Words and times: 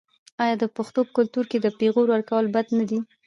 آیا 0.43 0.55
د 0.59 0.63
پښتنو 0.75 1.01
په 1.07 1.11
کلتور 1.17 1.45
کې 1.51 1.57
د 1.61 1.67
پیغور 1.79 2.07
ورکول 2.11 2.45
بد 2.55 2.67
نه 2.77 2.85
دي؟ 2.89 2.99